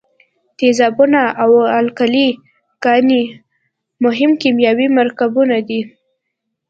[0.57, 2.27] تیزابونه او القلي
[2.83, 3.23] ګانې
[4.03, 5.81] مهم کیمیاوي مرکبونه دي.